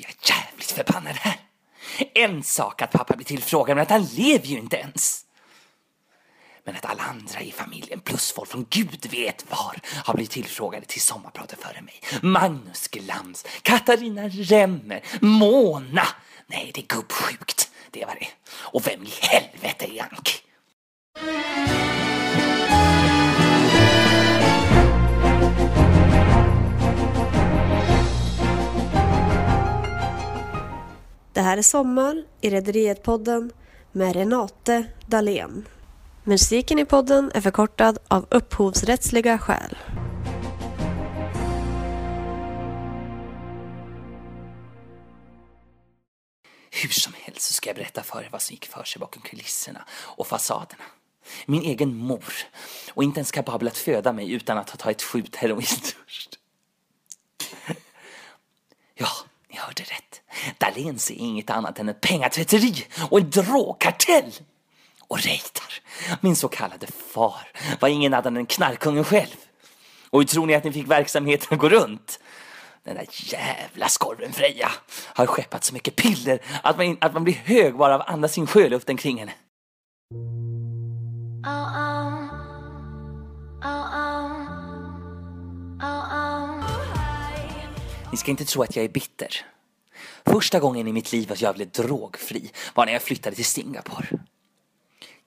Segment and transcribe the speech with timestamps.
[0.00, 1.36] är jag jävligt förbannad här.
[2.14, 5.22] En sak att pappa blir tillfrågad, men att han lever ju inte ens.
[6.64, 10.86] Men att alla andra i familjen, plus folk från gud vet var, har blivit tillfrågade
[10.86, 11.94] till sommarpratet före mig.
[12.22, 16.06] Magnus Glans, Katarina Remmer, Mona.
[16.46, 17.70] Nej, det är gubbsjukt.
[17.90, 18.28] Det var det.
[18.50, 20.10] Och vem i helvete är han?
[31.36, 33.52] Det här är Sommar i Rederiet-podden
[33.92, 35.68] med Renate Dahlén.
[36.24, 39.76] Musiken i podden är förkortad av upphovsrättsliga skäl.
[46.70, 49.22] Hur som helst så ska jag berätta för er vad som gick för sig bakom
[49.22, 50.84] kulisserna och fasaderna.
[51.46, 52.34] Min egen mor
[52.94, 55.66] och inte ens kapabel att föda mig utan att ha tagit skjut heroin
[60.76, 64.32] Dahléns är inget annat än ett pengatvätteri och en drogkartell.
[65.08, 65.72] Och Reidar,
[66.20, 67.48] min så kallade far,
[67.80, 69.36] var ingen annan än knarkungen själv.
[70.10, 72.20] Och hur tror ni att ni fick verksamheten att gå runt?
[72.84, 74.70] Den där jävla skorven Freja
[75.14, 78.38] har skeppat så mycket piller att man, att man blir hög bara av att andas
[78.38, 79.32] in sjöluften kring henne.
[88.10, 89.46] Ni ska inte tro att jag är bitter.
[90.26, 94.08] Första gången i mitt liv att jag blev drogfri var när jag flyttade till Singapore.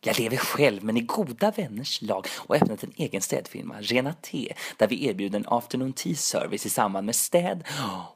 [0.00, 4.12] Jag lever själv men i goda vänners lag och har öppnat en egen städfirma, Rena
[4.12, 7.64] T, där vi erbjuder en afternoon tea service i samband med städ.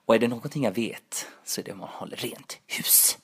[0.07, 3.19] Och är det någonting jag vet så är det om man håller rent hus.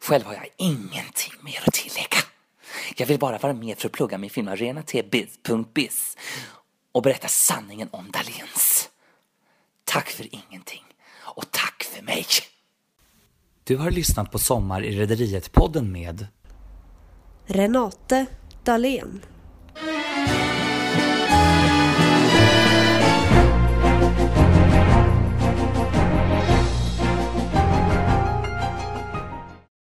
[0.00, 2.18] Själv har jag ingenting mer att tillägga.
[2.96, 6.16] Jag vill bara vara med för att plugga min firma renatebiz.biz
[6.98, 8.88] och berätta sanningen om Dahléns.
[9.84, 10.84] Tack för ingenting
[11.36, 12.26] och tack för mig.
[13.64, 16.26] Du har lyssnat på Sommar i Rederiet-podden med
[17.46, 18.26] Renate
[18.64, 19.22] Dahlén.